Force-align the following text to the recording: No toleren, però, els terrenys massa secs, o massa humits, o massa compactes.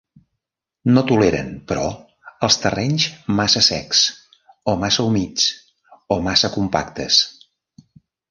No 0.93 1.01
toleren, 1.09 1.49
però, 1.71 1.83
els 2.47 2.57
terrenys 2.63 3.05
massa 3.41 3.61
secs, 3.67 4.01
o 4.73 4.75
massa 4.85 5.05
humits, 5.11 5.47
o 6.17 6.21
massa 6.31 6.51
compactes. 6.57 7.21